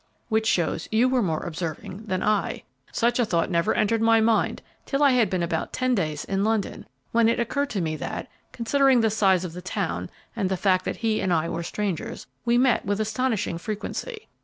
"Which 0.29 0.47
shows 0.47 0.87
you 0.91 1.07
were 1.07 1.21
more 1.21 1.43
observing 1.45 2.05
than 2.07 2.23
I. 2.23 2.63
Such 2.91 3.19
a 3.19 3.23
thought 3.23 3.51
never 3.51 3.71
entered 3.75 4.01
my 4.01 4.19
mind 4.19 4.63
till 4.87 5.03
I 5.03 5.11
had 5.11 5.29
been 5.29 5.43
about 5.43 5.73
ten 5.73 5.93
days 5.93 6.25
in 6.25 6.43
London, 6.43 6.87
when 7.11 7.29
it 7.29 7.39
occurred 7.39 7.69
to 7.69 7.81
me 7.81 7.95
that, 7.97 8.27
considering 8.51 9.01
the 9.01 9.11
size 9.11 9.45
of 9.45 9.53
the 9.53 9.61
town 9.61 10.09
and 10.35 10.49
the 10.49 10.57
fact 10.57 10.85
that 10.85 10.97
he 11.05 11.21
and 11.21 11.31
I 11.31 11.49
were 11.49 11.61
strangers, 11.61 12.25
we 12.45 12.57
met 12.57 12.83
with 12.83 12.99
astonishing 12.99 13.59
frequency. 13.59 14.27